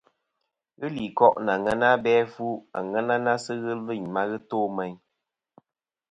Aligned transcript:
Ghɨ 0.79 0.87
li 0.95 1.05
koʼ 1.17 1.35
nɨ 1.43 1.51
aŋena 1.55 1.87
abe 1.95 2.11
afu, 2.21 2.45
aŋena 2.77 3.15
na 3.25 3.33
sɨ 3.43 3.51
ghɨ 3.63 3.71
lvɨyn 3.79 4.05
ma 4.13 4.21
ghɨ 4.29 4.37
to 4.49 4.57
meyn. 4.75 4.95